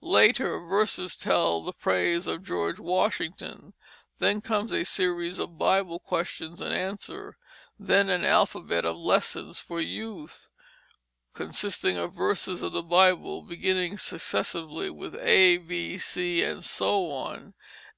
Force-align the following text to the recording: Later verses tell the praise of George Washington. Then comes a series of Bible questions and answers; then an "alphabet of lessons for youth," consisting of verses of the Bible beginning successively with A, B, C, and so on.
Later 0.00 0.58
verses 0.60 1.14
tell 1.14 1.62
the 1.62 1.74
praise 1.74 2.26
of 2.26 2.42
George 2.42 2.78
Washington. 2.78 3.74
Then 4.18 4.40
comes 4.40 4.72
a 4.72 4.82
series 4.82 5.38
of 5.38 5.58
Bible 5.58 5.98
questions 6.00 6.62
and 6.62 6.72
answers; 6.72 7.34
then 7.78 8.08
an 8.08 8.24
"alphabet 8.24 8.86
of 8.86 8.96
lessons 8.96 9.58
for 9.60 9.82
youth," 9.82 10.48
consisting 11.34 11.98
of 11.98 12.14
verses 12.14 12.62
of 12.62 12.72
the 12.72 12.82
Bible 12.82 13.42
beginning 13.42 13.98
successively 13.98 14.88
with 14.88 15.16
A, 15.16 15.58
B, 15.58 15.98
C, 15.98 16.42
and 16.42 16.64
so 16.64 17.10
on. 17.10 17.52